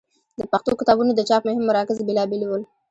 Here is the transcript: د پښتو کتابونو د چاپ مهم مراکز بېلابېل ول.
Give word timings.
د 0.39 0.41
پښتو 0.51 0.71
کتابونو 0.79 1.11
د 1.15 1.21
چاپ 1.29 1.41
مهم 1.49 1.63
مراکز 1.69 1.97
بېلابېل 2.07 2.41
ول. 2.45 2.63